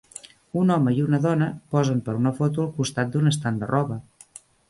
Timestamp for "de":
3.65-3.73